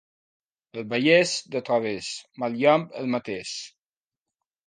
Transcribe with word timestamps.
El 0.81 0.85
Vallès 0.93 1.33
de 1.57 1.61
través, 1.67 2.09
mal 2.45 2.57
llamp 2.63 2.87
el 3.03 3.13
matés. 3.17 3.55